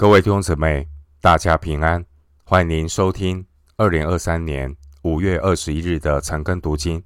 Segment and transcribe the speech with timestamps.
[0.00, 0.88] 各位弟兄姊妹，
[1.20, 2.06] 大家平安！
[2.44, 7.02] 欢迎您收听二零二三年五月二十一日的晨更读经。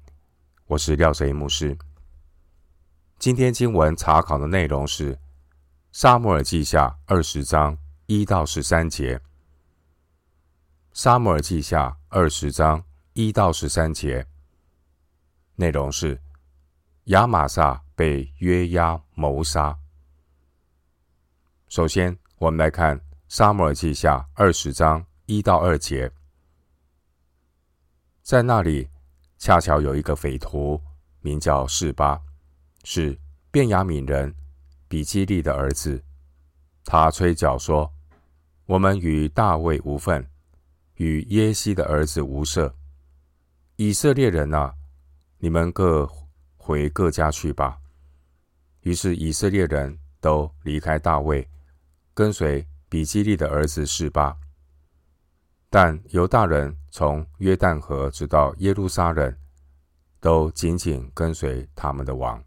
[0.67, 1.75] 我是廖哲一牧师。
[3.17, 5.15] 今天经文查考的内容是
[5.91, 7.75] 《撒母耳记下》二十章
[8.05, 9.17] 一到十三节。
[10.93, 12.83] 《撒母耳记下》二十章
[13.13, 14.27] 一到十三节
[15.55, 16.21] 内容是
[17.05, 19.79] 亚玛撒被约押谋杀。
[21.67, 22.99] 首先，我们来看
[23.29, 26.11] 《撒母耳记下》二十章一到二节，
[28.21, 28.89] 在那里
[29.37, 30.77] 恰巧有一个匪徒，
[31.21, 32.21] 名叫示巴，
[32.83, 33.17] 是
[33.49, 34.35] 便雅悯人
[34.89, 36.03] 比基利的儿子。
[36.83, 37.89] 他吹角说
[38.67, 40.29] ：“我们与大卫无分，
[40.95, 42.75] 与耶西的儿子无涉。
[43.77, 44.75] 以色列人啊，
[45.37, 46.05] 你们各
[46.57, 47.77] 回各家去吧。”
[48.83, 51.47] 于是以色列人都离开大卫。
[52.15, 54.37] 跟随比基利的儿子示巴，
[55.67, 59.35] 但犹大人从约旦河直到耶路撒冷，
[60.19, 62.43] 都紧紧跟随他们的王。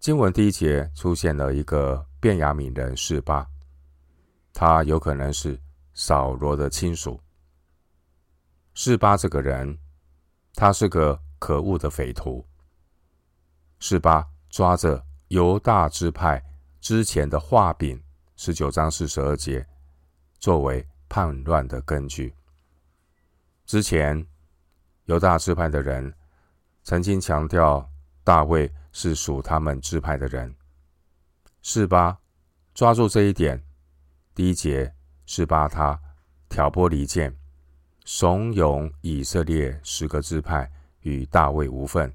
[0.00, 3.46] 经文第一节出现了一个便雅悯人示巴，
[4.54, 5.60] 他有可能是
[5.92, 7.20] 扫罗的亲属。
[8.72, 9.78] 示巴这个人，
[10.54, 12.46] 他是个可恶的匪徒。
[13.78, 16.42] 示巴抓着犹大支派。
[16.84, 17.98] 之前的画饼，
[18.36, 19.66] 十九章四十二节，
[20.38, 22.34] 作为叛乱的根据。
[23.64, 24.26] 之前
[25.06, 26.12] 犹大支派的人
[26.82, 27.90] 曾经强调
[28.22, 30.54] 大卫是属他们支派的人。
[31.62, 32.18] 是吧
[32.74, 33.64] 抓住这一点，
[34.34, 35.98] 第一节是把他
[36.50, 37.34] 挑拨离间，
[38.04, 42.14] 怂恿以色列十个支派与大卫无分，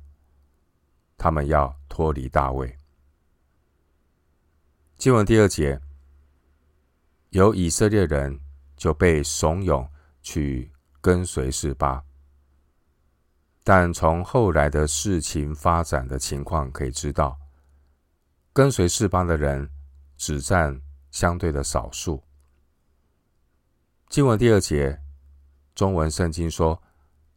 [1.18, 2.79] 他们要脱离大卫。
[5.00, 5.80] 经文第二节，
[7.30, 8.38] 有以色列人
[8.76, 9.88] 就被怂恿
[10.22, 10.70] 去
[11.00, 12.04] 跟随示巴，
[13.64, 17.40] 但从后来的事情发展的情况可以知道，
[18.52, 19.70] 跟随示巴的人
[20.18, 20.78] 只占
[21.12, 22.22] 相对的少数。
[24.10, 25.02] 经文第二节，
[25.76, 26.84] 中文圣经说，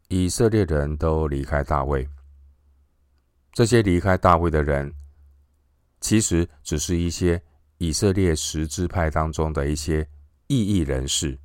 [0.09, 2.09] 以色列人都离开大卫，
[3.53, 4.93] 这些离开大卫的人，
[6.01, 7.41] 其实只是一些。
[7.83, 10.09] 以色列十支派当中的一些
[10.47, 11.37] 异议人士，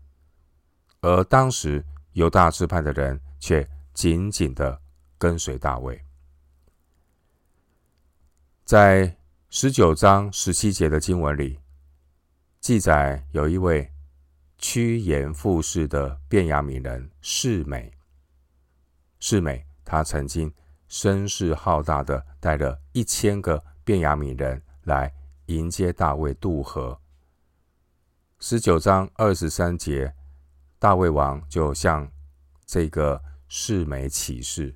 [1.01, 4.79] 而当时犹大支派的人却紧紧的
[5.17, 5.99] 跟随大卫。
[8.63, 9.17] 在
[9.49, 11.59] 十九章十七节的经文里，
[12.59, 13.91] 记载有一位
[14.59, 17.91] 趋炎附势的便雅悯人示美。
[19.19, 20.53] 示美他曾经
[20.87, 25.11] 声势浩大的带了一千个便雅悯人来。
[25.47, 26.99] 迎接大卫渡河。
[28.39, 30.13] 十九章二十三节，
[30.77, 32.09] 大卫王就向
[32.65, 34.75] 这个世美起誓。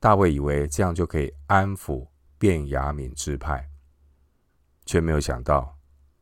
[0.00, 2.06] 大卫以为这样就可以安抚
[2.38, 3.68] 便雅敏支派，
[4.86, 5.76] 却没有想到，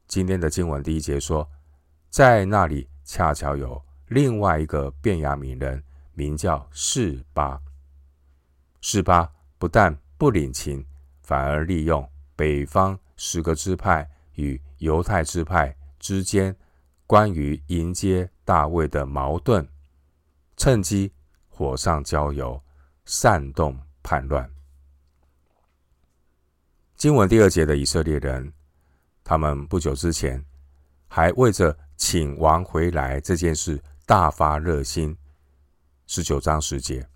[0.08, 1.48] 今天的经文第一节说，
[2.10, 5.80] 在那里恰巧有另外一个便雅敏人，
[6.12, 7.60] 名叫示巴。
[8.80, 10.84] 示巴不但不领情，
[11.22, 12.08] 反而利用。
[12.36, 16.54] 北方十个支派与犹太支派之间
[17.06, 19.66] 关于迎接大卫的矛盾，
[20.56, 21.10] 趁机
[21.48, 22.62] 火上浇油，
[23.06, 24.48] 煽动叛乱。
[26.94, 28.52] 经文第二节的以色列人，
[29.24, 30.44] 他们不久之前
[31.08, 35.16] 还为着请王回来这件事大发热心，
[36.06, 37.08] 十九章十节，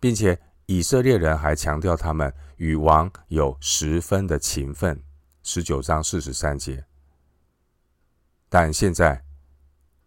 [0.00, 0.38] 并且。
[0.70, 5.02] 以色列人还强调他们与王有十分的情分，
[5.42, 6.84] 十九章四十三节。
[8.48, 9.24] 但现在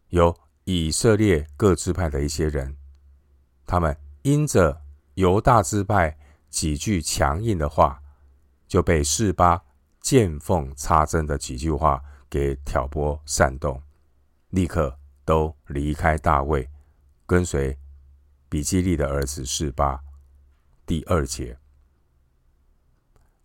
[0.07, 2.78] 有以色列各支派的一些人，
[3.66, 4.81] 他们因着
[5.16, 6.18] 犹大支派
[6.50, 8.01] 几句强硬的话，
[8.66, 9.62] 就被示巴
[10.00, 13.83] 见缝插针的几句话给挑拨煽动，
[14.51, 16.69] 立刻都离开大卫，
[17.25, 17.77] 跟随
[18.48, 20.01] 比基利的儿子示巴。
[20.85, 21.57] 第二节，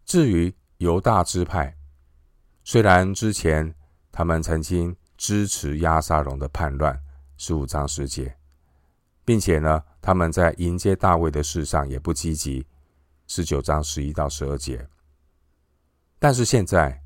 [0.05, 1.77] 至于犹大支派，
[2.65, 3.73] 虽然之前
[4.11, 7.01] 他们曾经支持押沙龙的叛乱，
[7.37, 8.37] 十五章十节，
[9.25, 12.67] 并且呢，他们在迎接大卫的事上也不积极，
[13.29, 14.89] 十九章十一到十二节，
[16.19, 17.01] 但是现在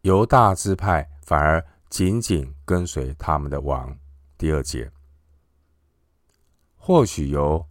[0.00, 3.98] 犹大支派反而紧紧跟随他们的王，
[4.38, 4.90] 第二节，
[6.78, 7.66] 或许由。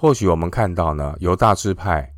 [0.00, 2.10] 或许我们看到呢，犹大支派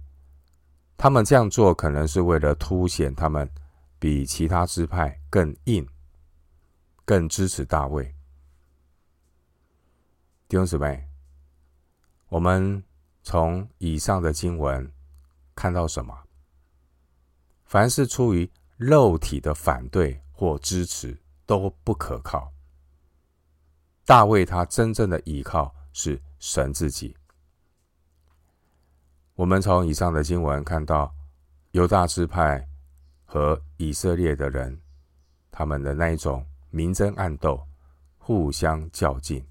[0.96, 3.50] 他们这样做可能是为了凸显他们
[3.98, 5.84] 比其他支派更硬，
[7.04, 8.04] 更支持大卫。
[10.46, 11.08] 弟兄姊妹，
[12.28, 12.80] 我们
[13.24, 14.88] 从以上的经文
[15.56, 16.16] 看到什么？
[17.64, 22.52] 凡是出于肉体的反对或支持都不可靠。
[24.04, 27.16] 大卫他真正的依靠是神自己。
[29.42, 31.12] 我们从以上的经文看到，
[31.72, 32.64] 犹大支派
[33.24, 34.80] 和以色列的人，
[35.50, 37.60] 他们的那一种明争暗斗、
[38.18, 39.44] 互相较劲。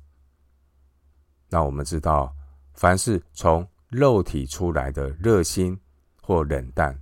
[1.50, 2.34] 那我们知道，
[2.74, 5.78] 凡是从肉体出来的热心
[6.22, 6.98] 或冷淡、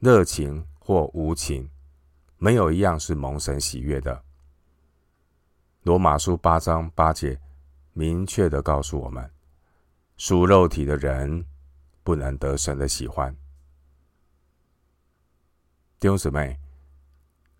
[0.00, 1.70] 热情或无情，
[2.38, 4.20] 没有一样是蒙神喜悦的。
[5.84, 7.40] 罗马书八章八节
[7.92, 9.30] 明确地告诉我们，
[10.16, 11.46] 属肉体的人
[12.04, 13.34] 不能得神的喜欢。
[15.98, 16.56] 弟兄姊妹，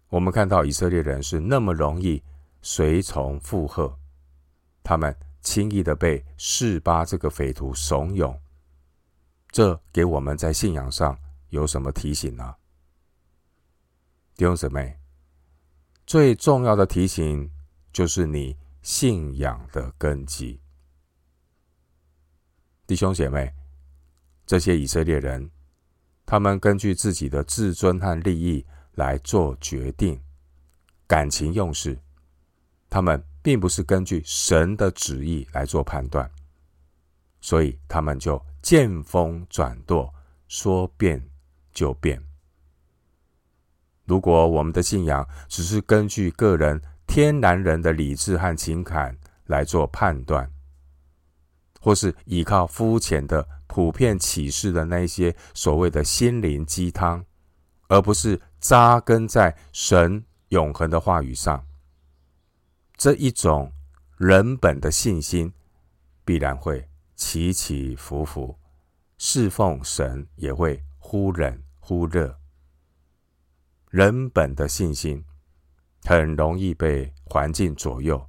[0.08, 2.22] 我们看到以色列人是那么容易
[2.62, 3.98] 随从附和，
[4.84, 5.12] 他们。
[5.44, 8.40] 轻易的被示巴这个匪徒怂恿，
[9.50, 11.18] 这给我们在信仰上
[11.50, 12.54] 有什么提醒呢？
[14.36, 14.98] 弟兄姊妹，
[16.06, 17.52] 最重要的提醒
[17.92, 20.58] 就是你信仰的根基。
[22.86, 23.52] 弟兄姐妹，
[24.46, 25.50] 这些以色列人，
[26.26, 28.64] 他们根据自己的自尊和利益
[28.94, 30.20] 来做决定，
[31.06, 31.98] 感情用事，
[32.88, 33.22] 他们。
[33.44, 36.30] 并不是根据神的旨意来做判断，
[37.42, 40.14] 所以他们就见风转舵，
[40.48, 41.22] 说变
[41.74, 42.24] 就变。
[44.06, 49.14] 如果我们的信仰只是根据个人天然人的理智和情感
[49.44, 50.50] 来做判断，
[51.84, 57.22] 或是依靠肤浅的普遍启示的那些所谓的心灵鸡汤，
[57.88, 61.62] 而不是扎根在神永恒的话语上。
[62.96, 63.70] 这一种
[64.16, 65.52] 人本的信心，
[66.24, 68.58] 必然会起起伏伏，
[69.18, 72.34] 侍奉神也会忽冷忽热。
[73.90, 75.22] 人本的信心
[76.04, 78.26] 很容易被环境左右，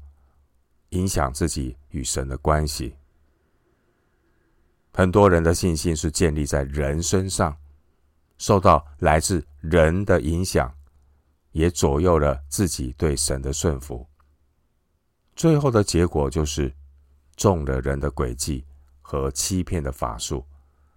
[0.90, 2.98] 影响自己与神的关系。
[4.98, 7.58] 很多人的信心是建立在人身上，
[8.38, 10.74] 受到来自人的影响，
[11.52, 14.08] 也左右了自己对神的顺服。
[15.36, 16.74] 最后的结果就是，
[17.36, 18.66] 中了人的诡计
[19.02, 20.46] 和欺骗的法术，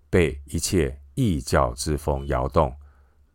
[0.08, 2.72] 被一切异教之风摇动，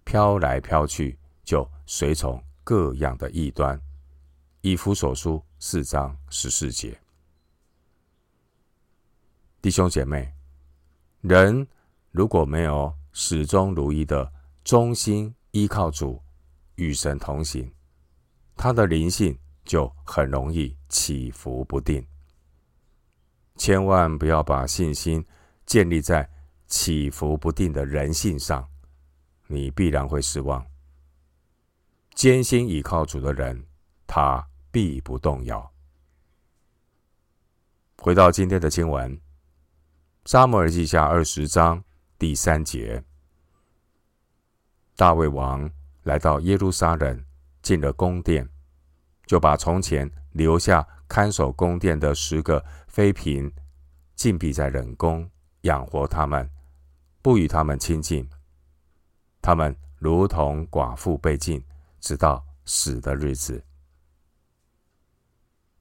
[0.05, 3.77] 飘来飘去，就随从各样的异端。
[4.61, 6.97] 以弗所书四章十四节，
[9.61, 10.33] 弟兄姐妹，
[11.23, 11.67] 人
[12.11, 14.31] 如果没有始终如一的
[14.63, 16.21] 忠心依靠主，
[16.75, 17.73] 与神同行，
[18.55, 19.37] 他的灵性。
[19.65, 22.05] 就很容易起伏不定。
[23.55, 25.25] 千万不要把信心
[25.65, 26.29] 建立在
[26.67, 28.67] 起伏不定的人性上，
[29.47, 30.67] 你必然会失望。
[32.13, 33.65] 坚心倚靠主的人，
[34.05, 35.71] 他必不动摇。
[37.99, 39.17] 回到今天的经文，
[40.25, 41.83] 《撒母耳记下》二十章
[42.17, 43.03] 第三节，
[44.95, 45.69] 大卫王
[46.03, 47.25] 来到耶路撒冷，
[47.61, 48.47] 进了宫殿。
[49.25, 53.51] 就把从前留下看守宫殿的十个妃嫔
[54.15, 55.29] 禁闭在冷宫，
[55.61, 56.49] 养活他们，
[57.21, 58.29] 不与他们亲近。
[59.41, 61.61] 他们如同寡妇被禁，
[61.99, 63.61] 直到死的日子。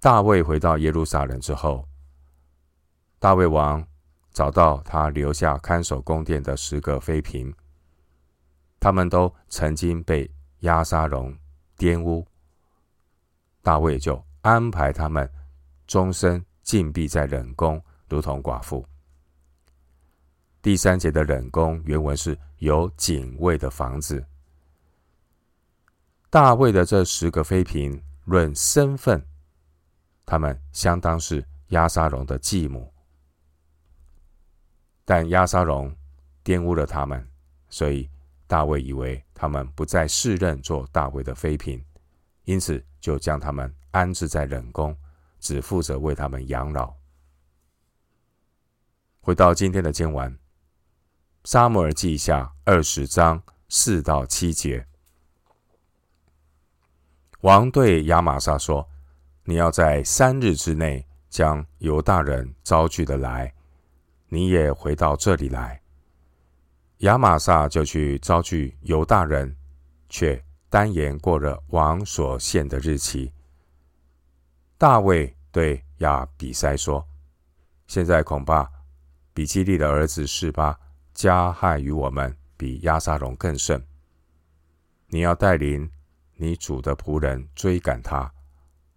[0.01, 1.87] 大卫回到耶路撒冷之后，
[3.21, 3.87] 大卫王
[4.33, 7.55] 找到他留下看守宫殿的十个妃嫔，
[8.81, 11.37] 他们都曾经被押沙龙
[11.77, 12.27] 玷污。
[13.61, 15.31] 大卫就安排他们
[15.87, 18.85] 终身禁闭在冷宫，如同寡妇。
[20.61, 24.25] 第三节的冷宫原文是有警卫的房子。
[26.31, 29.25] 大卫的这十个妃嫔论身份，
[30.25, 32.92] 他们相当是押沙龙的继母，
[35.15, 35.95] 但亚沙龙
[36.43, 37.29] 玷污了他们，
[37.69, 38.09] 所以
[38.47, 41.85] 大卫以为他们不再适任做大卫的妃嫔。
[42.45, 44.97] 因此，就将他们安置在冷宫，
[45.39, 46.95] 只负责为他们养老。
[49.21, 50.33] 回到今天的经文，
[51.45, 54.87] 《撒母耳记下》二十章四到七节，
[57.43, 58.89] 王对亚玛撒说
[59.45, 63.53] ：“你要在三日之内将犹大人招聚的来，
[64.35, 65.79] 你也回到这里来，
[67.01, 69.55] 亚玛撒就去招聚犹大人，
[70.09, 73.31] 却单言过了王所限的日期。
[74.79, 77.07] 大卫对亚比筛说
[77.87, 78.67] ：“现在恐怕
[79.35, 80.81] 比基利的儿子示巴
[81.13, 83.87] 加害于我们，比亚沙龙更甚。
[85.09, 85.91] 你要带领
[86.37, 88.33] 你主的仆人追赶他，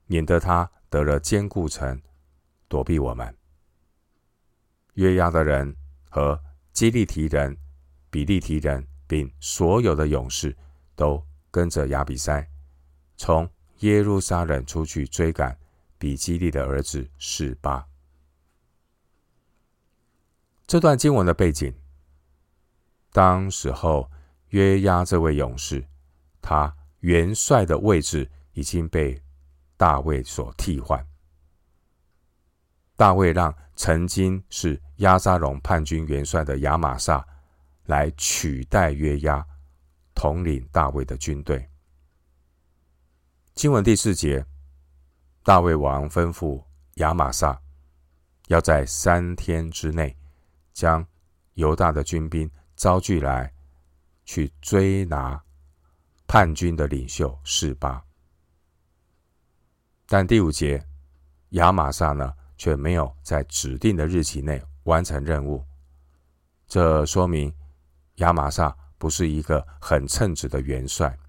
[0.06, 2.02] 免得他得了坚固城，
[2.70, 3.36] 躲避我们。”
[4.96, 5.74] 约押的人
[6.10, 6.38] 和
[6.74, 7.58] 基利提人。
[8.12, 10.56] 比利提人并所有的勇士
[10.96, 11.22] 都
[11.52, 12.48] 跟着亚比筛，
[13.18, 13.50] 从
[13.80, 15.60] 耶路撒冷出去追赶
[15.98, 17.86] 比基利的儿子示巴。
[20.66, 21.76] 这段经文的背景，
[23.12, 24.10] 当时候
[24.52, 25.86] 约押这位勇士，
[26.42, 29.22] 他元帅的位置已经被
[29.76, 31.06] 大卫所替换。
[32.96, 37.26] 大卫让曾经是押沙龙叛军元帅的亚玛撒。
[37.86, 39.46] 来取代约押，
[40.16, 41.70] 统领大卫的军队。
[43.54, 44.44] 经文第四节，
[45.44, 46.64] 大卫王吩咐
[46.96, 47.62] 亚玛撒，
[48.48, 50.18] 要在三天之内
[50.74, 51.06] 将
[51.54, 53.54] 犹大的军兵招聚来，
[54.24, 55.40] 去追拿
[56.26, 58.04] 叛军的领袖示巴。
[60.08, 60.84] 但第五节，
[61.50, 65.64] 亚玛撒呢，却没有在指定的日期内完成任务，
[66.68, 67.54] 这说明。
[68.20, 71.20] 亚玛撒不是一个很称职的元帅，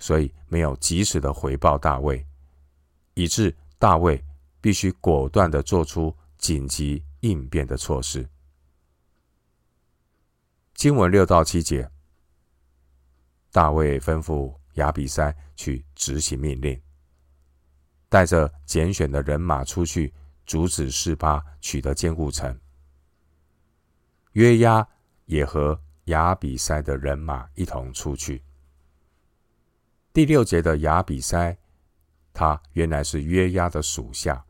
[0.00, 2.26] 所以没有及时的回报大卫，
[3.14, 4.20] 以致大卫
[4.60, 8.28] 必须果断的做出紧急应变的措施。
[10.74, 11.88] 经文六到七节，
[13.52, 16.82] 大卫吩咐亚比筛去执行命令，
[18.08, 20.12] 带着拣选的人马出去
[20.48, 22.58] 阻止示巴取得坚固城。
[24.32, 24.88] 约押
[25.26, 28.42] 也和亚比筛的人马一同出去。
[30.12, 31.56] 第六节的亚比筛，
[32.32, 34.42] 他原来是约押的属下，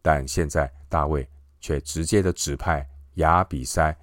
[0.00, 1.28] 但现在大卫
[1.60, 3.94] 却直接的指派亚比筛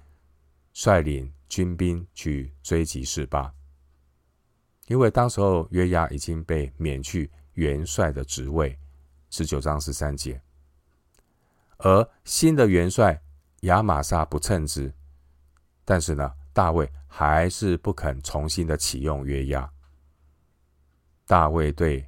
[0.74, 3.50] 率领军兵去追击示巴，
[4.88, 8.78] 因为当时候约押已经被免去元帅的职位，
[9.30, 10.40] 十九章十三节，
[11.78, 13.22] 而新的元帅
[13.60, 14.92] 亚玛撒不称职，
[15.84, 19.70] 但是呢，大卫还是不肯重新的启用约押。
[21.26, 22.06] 大卫对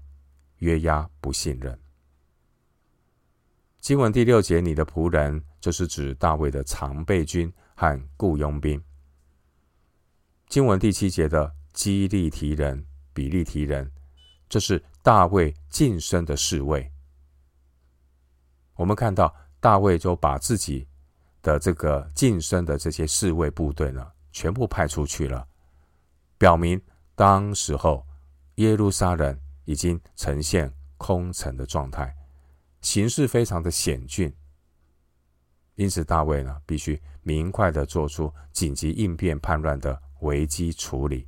[0.58, 1.78] 约押不信任。
[3.80, 8.82] 经文第六节，你的仆人就是指大卫的常备军和雇佣兵。
[10.48, 13.90] 经文第七节的基利提人、比利提人，
[14.48, 16.90] 这是大卫近身的侍卫。
[18.74, 19.34] 我们看到
[19.66, 20.86] 大卫就把自己
[21.42, 25.44] 的这个晋升的这些侍卫部队呢，全部派出去了，
[26.38, 26.80] 表明
[27.16, 28.06] 当时候
[28.54, 32.14] 耶路撒冷已经呈现空城的状态，
[32.80, 34.32] 形势非常的险峻。
[35.74, 41.26] 因此，大卫呢必须明快的做出紧急应变叛乱的危机处理。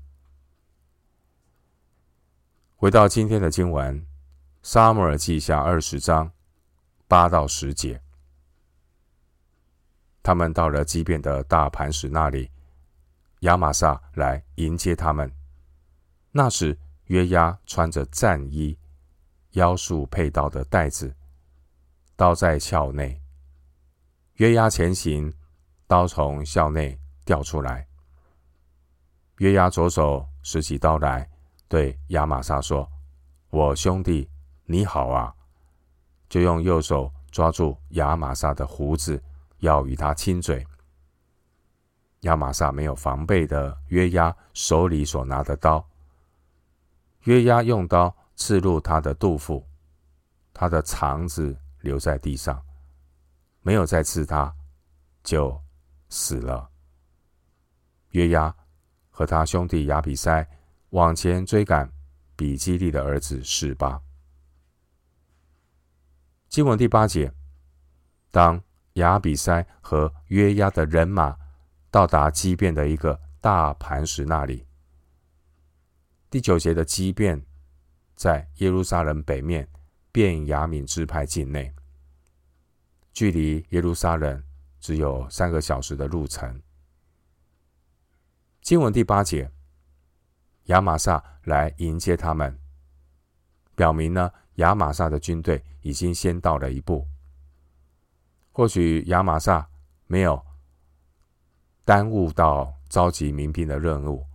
[2.77, 4.01] 回到今天的经文，
[4.63, 6.31] 《撒母耳记下》二十章
[7.09, 8.01] 八到十节，
[10.29, 12.51] 他们到了畸变的大磐石那里。
[13.41, 15.33] 亚玛撒来迎接他们。
[16.33, 18.77] 那时，约押穿着战衣，
[19.53, 21.17] 腰束佩刀的带子，
[22.15, 23.19] 刀在鞘内。
[24.35, 25.33] 约押前行，
[25.87, 27.89] 刀从鞘内掉出来。
[29.39, 31.27] 约押左手拾起刀来，
[31.69, 32.87] 对亚玛撒说
[33.49, 34.29] ：“我兄弟，
[34.67, 35.35] 你好啊！”
[36.29, 39.23] 就用右手抓住亚玛撒的胡子，
[39.59, 40.67] 要与他亲嘴。
[42.23, 45.89] 亚玛撒没有防备的约押手里所拿的刀，
[47.25, 49.65] 约押用刀刺入他的肚腹，
[50.53, 52.61] 他的肠子留在地上，
[53.63, 54.53] 没有再刺他，
[55.23, 55.61] 就
[56.09, 56.69] 死了。
[58.11, 58.53] 约押
[59.11, 60.45] 和他兄弟亚比筛
[60.91, 61.89] 往前追赶
[62.35, 64.01] 比基利的儿子示巴。
[66.49, 67.33] 经文第八节，
[68.31, 68.61] 当
[68.99, 71.37] 亚比筛和约押的人马。
[71.91, 74.67] 到达基遍的一个大磐石那里。
[76.29, 77.43] 第九节的基遍
[78.15, 79.67] 在耶路撒冷北面
[80.13, 81.75] 便雅悯支派境内，
[83.15, 84.45] 距离耶路撒冷
[84.79, 86.61] 只有三个小时的路程。
[88.61, 89.51] 经文第八节，
[90.65, 92.61] 亚玛撒来迎接他们，
[93.75, 97.09] 表明呢，亚玛撒的军队已经先到了一步。
[98.59, 99.69] 或许亚玛撒
[100.09, 100.45] 没有。
[101.85, 104.27] 耽误到召集民兵的任务，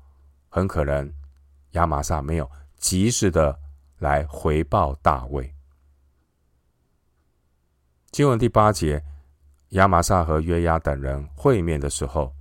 [0.47, 1.13] 很可能
[1.71, 3.59] 亚玛撒没有及时的
[3.97, 5.53] 来回报大卫。
[8.11, 9.03] 经文第八节，
[9.71, 12.33] 亚玛撒和约押等人会面的时候，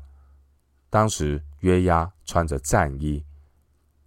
[0.88, 3.26] 当时约押穿着战衣，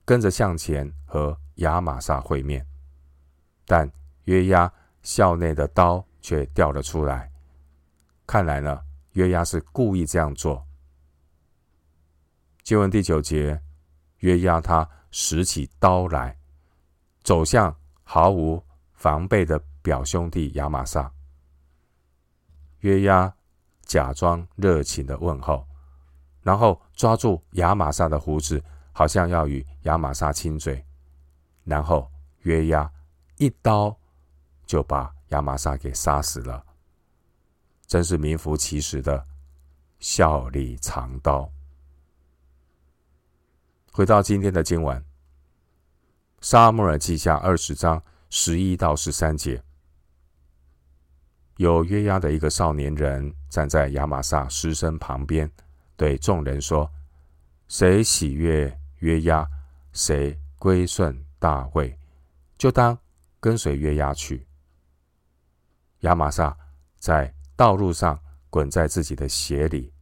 [0.05, 2.65] 跟着向前和亚玛撒会面，
[3.65, 3.91] 但
[4.23, 4.71] 约押
[5.03, 7.29] 鞘内的刀却掉了出来。
[8.27, 10.65] 看来呢，约押是故意这样做。
[12.63, 13.61] 经文第九节，
[14.19, 16.37] 约押他拾起刀来，
[17.23, 18.63] 走向毫无
[18.93, 21.11] 防备的表兄弟亚玛撒。
[22.79, 23.31] 约押
[23.83, 25.67] 假装热情的问候，
[26.41, 30.83] 然后抓住亚玛撒的胡子，好像要与亚玛撒亲嘴，
[31.63, 32.91] 然后约押
[33.37, 33.95] 一刀
[34.65, 36.65] 就把亚玛撒给杀死了。
[37.87, 39.25] 真是名副其实的
[39.99, 41.51] 笑里藏刀。
[43.91, 44.99] 回到今天的经文，
[46.41, 49.63] 《撒母耳记下》二十章十一到十三节，
[51.57, 55.49] 有约押的一个少年人站在亚玛撒尸身旁边，
[55.95, 56.91] 对众人说
[57.69, 59.47] ：“谁喜悦约押，
[59.93, 61.97] 谁归顺大卫，
[62.57, 62.97] 就当
[63.39, 64.45] 跟随约押去。”
[66.01, 66.55] 亚玛撒
[66.99, 68.19] 在道路上
[68.49, 69.93] 滚在自己的鞋里。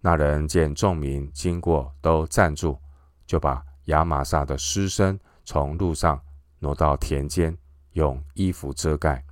[0.00, 2.80] 那人见众民经过，都站住。
[3.26, 6.18] 就把亚玛撒的尸身从路上
[6.60, 7.54] 挪到田间，
[7.92, 9.22] 用衣服遮盖。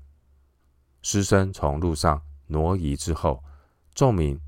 [1.01, 3.43] 尸身从路上挪移之后，
[3.95, 4.39] 众民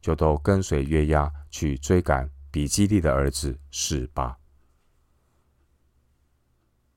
[0.00, 4.38] 就都跟随约押去追赶比基利的儿子示巴。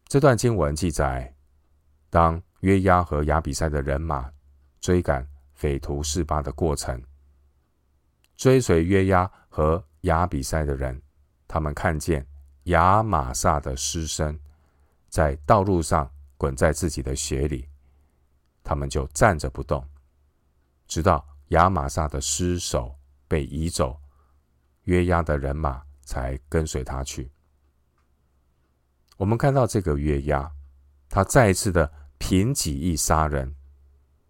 [0.08, 1.36] 这段经文记载，
[2.10, 4.32] 当约押和亚比筛的人马
[4.80, 5.28] 追赶
[5.60, 7.04] 匪徒示巴的过程，
[8.38, 11.02] 追随约押和亚比筛的人。
[11.50, 12.26] 他们看见
[12.64, 14.40] 亚玛撒的尸身
[15.10, 17.68] 在道路上滚在自己的血里，
[18.64, 19.86] 他们就站着不动，
[20.88, 24.00] 直到亚玛撒的尸首被移走，
[24.84, 27.30] 约押的人马才跟随他去。
[29.18, 30.50] 我们看到这个约押，
[31.10, 33.54] 他再一次的凭己意杀人，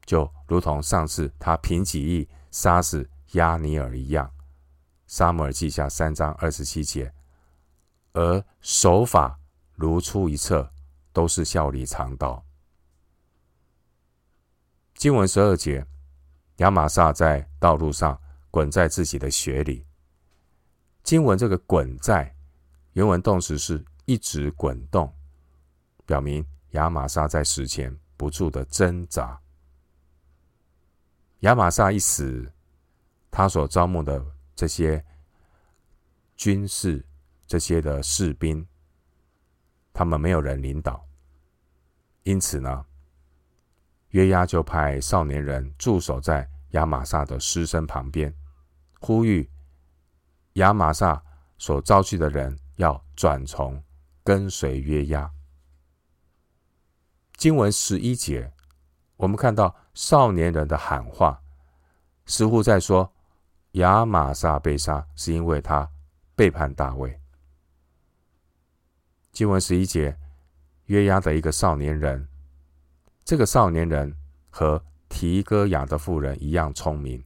[0.09, 4.27] 就如同上次他凭己意杀死亚尼尔一样。
[5.05, 7.13] 沙姆尔记下三章二十七节，
[8.13, 9.39] 而手法
[9.75, 10.67] 如出一辙，
[11.13, 12.43] 都是笑里藏刀。
[14.95, 15.85] 经文十二节，
[16.55, 18.19] 亚玛撒在道路上
[18.49, 19.85] 滚在自己的血里。
[21.03, 22.35] 经文这个“滚在”
[22.93, 25.13] 原文动词是一直滚动，
[26.07, 29.39] 表明亚玛撒在死前不住的挣扎。
[31.39, 32.51] 亚玛撒一死，
[33.29, 34.25] 他所招募的。
[34.55, 35.05] 这些
[36.35, 37.05] 军士，
[37.47, 38.67] 这些的士兵，
[39.93, 41.07] 他们没有人领导，
[42.23, 42.85] 因此呢，
[44.09, 48.35] 约押就派少年人驻守在亚玛撒的尸身旁边，
[48.99, 49.49] 呼吁
[50.55, 51.23] 亚玛撒
[51.57, 53.81] 所招去的人要转从
[54.25, 55.31] 跟随约押。
[57.37, 58.51] 经文十一节，
[59.19, 61.41] 我们看到少年人的喊话，
[62.25, 63.13] 似乎在说。
[63.73, 65.87] 亚玛撒被杀，是因为他
[66.35, 67.21] 背叛大卫。
[69.31, 70.17] 经文十一节，
[70.85, 72.27] 约押的一个少年人，
[73.23, 74.11] 这个少年人
[74.49, 77.23] 和提哥亚的妇人一样聪明。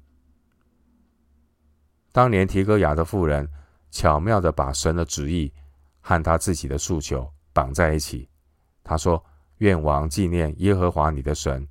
[2.12, 3.50] 当年提哥亚的妇人
[3.90, 5.54] 巧妙地把神的旨意
[6.02, 8.28] 和他自己的诉求绑在一起。
[8.84, 9.24] 他说
[9.60, 11.66] ：“愿王纪念耶和华你的神，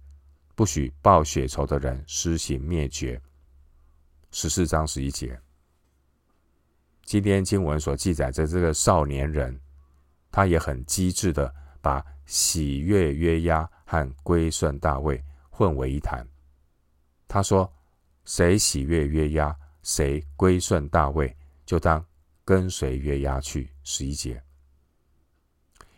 [0.54, 3.20] 不许报血仇的人施行灭绝。”
[4.30, 5.38] 十四章十一节，
[7.04, 9.60] 今天经文所记载着这个少年人，
[10.30, 16.26] 他也很机智的把喜悦约押和归顺大卫混为一谈。
[17.28, 17.70] 他说
[18.24, 21.36] ：“谁喜悦约押，谁归顺大卫，
[21.66, 22.02] 就当
[22.44, 24.42] 跟随约押去。”十一节，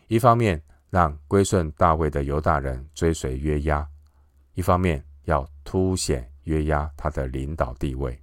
[0.07, 3.87] 一方面让归顺大卫的犹大人追随约押，
[4.55, 8.21] 一方面要凸显约押他的领导地位。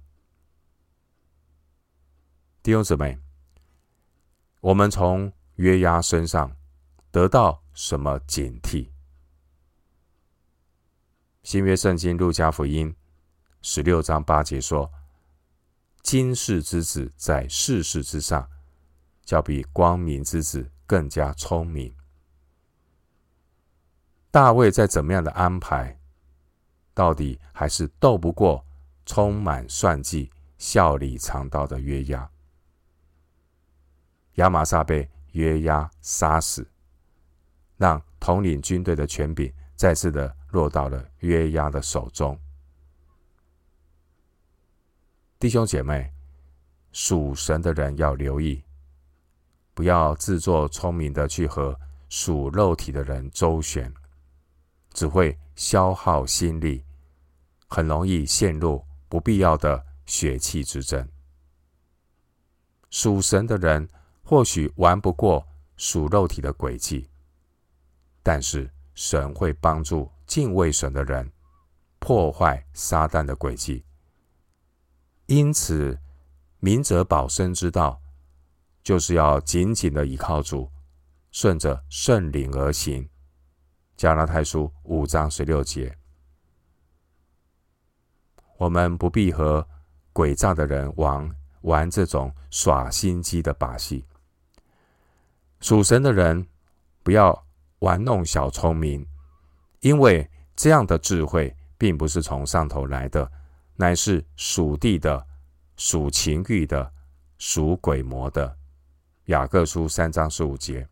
[2.61, 3.17] 弟兄姊妹，
[4.59, 6.55] 我们从约押身上
[7.11, 8.89] 得到什么警惕？
[11.43, 12.95] 新约圣经路加福音
[13.61, 14.91] 十六章八节说
[16.01, 18.49] ：“今世之子在世事之上，
[19.23, 21.95] 较比光明之子更加聪明。”
[24.31, 25.99] 大卫再怎么样的安排，
[26.93, 28.63] 到底还是斗不过
[29.05, 32.29] 充满算计、笑里藏刀的约押。
[34.35, 36.67] 亚玛撒被约押杀死，
[37.77, 42.39] 让统领军队的权柄再次的落到了约押的手中。
[45.39, 46.11] 弟兄姐妹，
[46.91, 48.63] 属神的人要留意，
[49.73, 51.77] 不要自作聪明的去和
[52.07, 53.93] 属肉体的人周旋，
[54.93, 56.83] 只会消耗心力，
[57.67, 61.07] 很容易陷入不必要的血气之争。
[62.89, 63.89] 属神的人
[64.23, 67.09] 或许玩不过属肉体的诡计，
[68.21, 71.31] 但是神会帮助敬畏神的人
[71.99, 73.83] 破坏撒旦的诡计。
[75.25, 75.99] 因此，
[76.59, 77.99] 明哲保身之道，
[78.83, 80.69] 就是要紧紧的依靠主，
[81.31, 83.09] 顺着圣灵而行。
[83.95, 85.95] 加拉太书五章十六节，
[88.57, 89.65] 我们不必和
[90.13, 94.05] 诡诈的人玩玩这种耍心机的把戏。
[95.61, 96.45] 属神的人
[97.03, 97.45] 不要
[97.79, 99.07] 玩弄小聪明，
[99.79, 103.31] 因为这样的智慧并不是从上头来的。
[103.75, 105.25] 乃是属地的、
[105.77, 106.93] 属情欲的、
[107.39, 108.55] 属鬼魔的。
[109.25, 110.87] 雅各书三章十五节。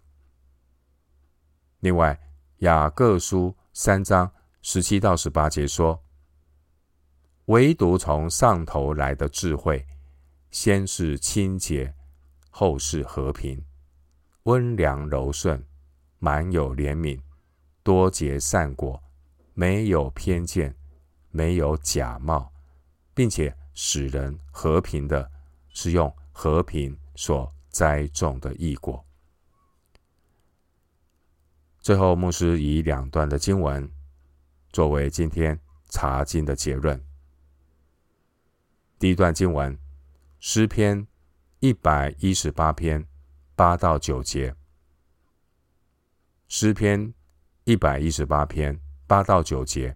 [1.82, 2.20] 另外，
[2.62, 6.00] 雅各书三章十七到十八节说
[7.46, 9.84] ：“唯独从上头来的智慧，
[10.52, 11.92] 先是清洁，
[12.52, 13.66] 后是和平，
[14.44, 15.66] 温良柔顺，
[16.20, 17.20] 满有怜悯，
[17.82, 19.02] 多结善果，
[19.56, 20.76] 没有偏见，
[21.32, 22.52] 没有假冒。”
[23.16, 25.28] 并且使人和平的，
[25.70, 29.04] 是用和平所栽种的义果。
[31.82, 33.92] 最后，牧师以两段的经文
[34.72, 37.04] 作为今天查经的结论。
[39.00, 39.78] 第一段经文，
[40.40, 41.08] 诗篇
[41.60, 43.06] 一百一十八篇
[43.56, 44.56] 八到九节。
[46.48, 47.14] 诗篇
[47.64, 49.96] 一百一十八篇八到九节，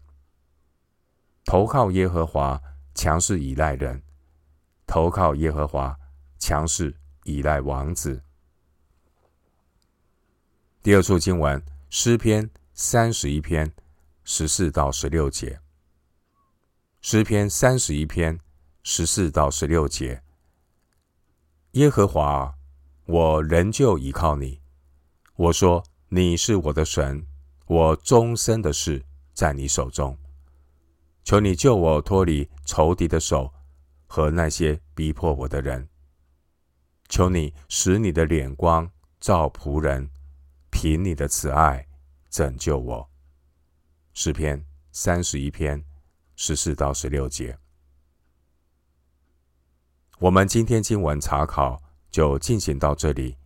[1.45, 2.61] 投靠耶和华。
[2.97, 4.01] 强势依赖人，
[4.87, 5.93] 投靠耶和华；
[6.39, 6.95] 强势
[7.25, 8.23] 依赖王子。
[10.81, 11.61] 第二处经文，
[11.97, 13.73] 诗篇三十一篇
[14.25, 15.61] 十四到十六节。
[16.99, 18.37] 诗篇三十一篇
[18.83, 20.21] 十四到十六节。
[21.71, 22.53] 耶和华，
[23.05, 24.59] 我仍旧倚靠你。
[25.37, 27.25] 我说，你是我的神，
[27.65, 30.17] 我终身的事在你手中。
[31.23, 33.53] 求你救我脱离仇敌的手
[34.05, 35.87] 和那些逼迫我的人。
[37.07, 40.09] 求你使你的脸光照仆人，
[40.69, 41.84] 凭你的慈爱
[42.35, 43.09] 拯救我。
[44.13, 45.81] 诗篇三十一篇
[46.35, 47.57] 十四到十六节。
[50.19, 53.37] 我们今天经文查考就进行到这里。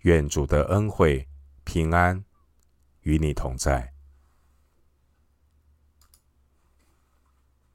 [0.00, 1.28] 愿主的恩惠
[1.64, 2.24] 平安
[3.02, 3.93] 与你同在。